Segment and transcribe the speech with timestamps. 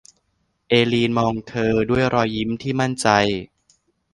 [0.69, 3.07] เอลีนมองเธอด้วยรอยยิ้มที่มั่นใจ